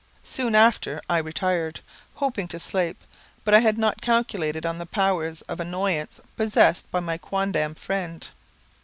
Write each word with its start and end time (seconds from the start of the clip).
Soon 0.23 0.55
after 0.55 0.99
I 1.07 1.19
retired, 1.19 1.79
hoping 2.15 2.47
to 2.47 2.59
sleep, 2.59 3.03
but 3.45 3.53
I 3.53 3.59
had 3.59 3.77
not 3.77 4.01
calculated 4.01 4.65
on 4.65 4.79
the 4.79 4.87
powers 4.87 5.43
of 5.43 5.59
annoyance 5.59 6.19
possessed 6.35 6.89
by 6.89 7.01
my 7.01 7.19
quondam 7.19 7.75
friend. 7.75 8.27